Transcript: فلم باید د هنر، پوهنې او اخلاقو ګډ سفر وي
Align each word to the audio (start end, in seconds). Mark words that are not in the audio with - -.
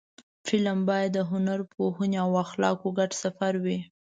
فلم 0.45 0.79
باید 0.89 1.09
د 1.13 1.19
هنر، 1.31 1.59
پوهنې 1.73 2.17
او 2.25 2.31
اخلاقو 2.45 2.87
ګډ 2.97 3.11
سفر 3.23 3.53
وي 3.63 3.79